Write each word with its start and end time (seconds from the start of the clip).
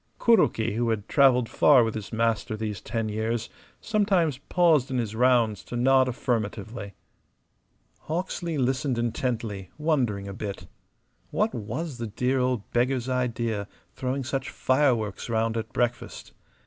Kuroki, 0.17 0.73
who 0.73 0.89
had 0.89 1.07
travelled 1.07 1.47
far 1.47 1.83
with 1.83 1.93
his 1.93 2.11
master 2.11 2.57
these 2.57 2.81
ten 2.81 3.07
years, 3.07 3.51
sometimes 3.79 4.39
paused 4.39 4.89
in 4.89 4.97
his 4.97 5.15
rounds 5.15 5.63
to 5.65 5.75
nod 5.77 6.07
affirmatively. 6.07 6.95
Hawksley 8.05 8.57
listened 8.57 8.97
intently, 8.97 9.69
wondering 9.77 10.27
a 10.27 10.33
bit. 10.33 10.65
What 11.29 11.53
was 11.53 11.99
the 11.99 12.07
dear 12.07 12.39
old 12.39 12.67
beggar's 12.71 13.07
idea, 13.09 13.67
throwing 13.93 14.23
such 14.23 14.49
fireworks 14.49 15.29
round 15.29 15.55
at 15.55 15.71
breakfast? 15.71 16.33